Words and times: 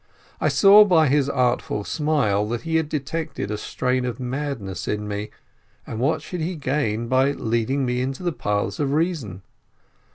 I 0.39 0.47
saw 0.47 0.83
by 0.83 1.09
his 1.09 1.29
artful 1.29 1.83
smile 1.83 2.47
that 2.49 2.61
he 2.63 2.77
had 2.77 2.89
detected 2.89 3.51
a 3.51 3.55
strain 3.59 4.03
of 4.03 4.19
madness 4.19 4.87
in 4.87 5.07
me, 5.07 5.29
and 5.85 5.99
what 5.99 6.23
should 6.23 6.41
he 6.41 6.55
gain 6.55 7.07
by 7.07 7.33
leading 7.33 7.85
me 7.85 8.01
into 8.01 8.23
the 8.23 8.31
paths 8.33 8.79
of 8.79 8.93
reason? 8.93 9.43